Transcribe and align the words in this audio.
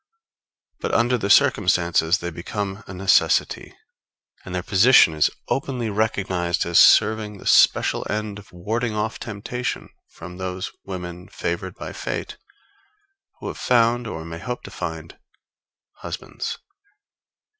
But 0.79 0.95
under 0.95 1.15
the 1.15 1.29
circumstances 1.29 2.17
they 2.17 2.31
become 2.31 2.83
a 2.87 2.93
necessity; 2.95 3.75
and 4.43 4.55
their 4.55 4.63
position 4.63 5.13
is 5.13 5.29
openly 5.47 5.91
recognized 5.91 6.65
as 6.65 6.79
serving 6.79 7.37
the 7.37 7.45
special 7.45 8.07
end 8.09 8.39
of 8.39 8.51
warding 8.51 8.95
off 8.95 9.19
temptation 9.19 9.89
from 10.09 10.37
those 10.37 10.71
women 10.83 11.27
favored 11.27 11.75
by 11.75 11.93
fate, 11.93 12.37
who 13.41 13.47
have 13.47 13.59
found, 13.59 14.07
or 14.07 14.25
may 14.25 14.39
hope 14.39 14.63
to 14.63 14.71
find, 14.71 15.19
husbands. 15.97 16.57